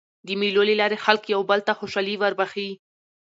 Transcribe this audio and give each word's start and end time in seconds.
د 0.27 0.27
مېلو 0.39 0.61
له 0.69 0.75
لاري 0.81 0.97
خلک 1.05 1.23
یو 1.33 1.41
بل 1.49 1.59
ته 1.67 1.71
خوشحالي 1.79 2.15
وربخښي. 2.17 2.69